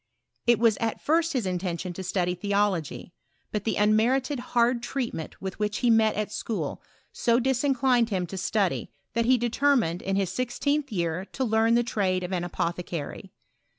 It 0.47 0.57
was 0.57 0.77
at 0.77 0.99
first 0.99 1.33
his 1.33 1.45
intention 1.45 1.93
to 1.93 2.01
study 2.01 2.33
theology; 2.33 3.13
but 3.51 3.65
the 3.65 3.75
unmerited 3.75 4.39
hard 4.39 4.81
treatment 4.81 5.39
which 5.39 5.77
he 5.77 5.91
metwithatschaol 5.91 6.79
so 7.11 7.39
disiaclined 7.39 8.09
him 8.09 8.25
to 8.25 8.35
study, 8.35 8.89
that 9.13 9.25
he 9.25 9.37
determined, 9.37 10.01
in 10.01 10.15
his 10.15 10.31
sixteenth 10.31 10.91
year, 10.91 11.23
to 11.33 11.43
leam 11.43 11.75
the 11.75 11.83
trade 11.83 12.23
of 12.23 12.33
an 12.33 12.43
apothecary. 12.43 13.31